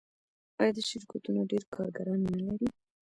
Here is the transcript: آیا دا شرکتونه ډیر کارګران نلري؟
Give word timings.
آیا 0.59 0.71
دا 0.77 0.81
شرکتونه 0.89 1.41
ډیر 1.51 1.63
کارګران 1.75 2.19
نلري؟ 2.29 2.67